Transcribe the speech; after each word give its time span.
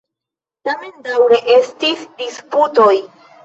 Tamen 0.69 0.95
daŭre 1.09 1.39
estis 1.59 2.05
disputoj. 2.25 2.93